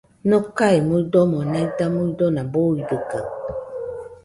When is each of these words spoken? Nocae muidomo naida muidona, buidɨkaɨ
Nocae 0.29 0.77
muidomo 0.87 1.39
naida 1.51 1.85
muidona, 1.93 2.41
buidɨkaɨ 2.51 3.23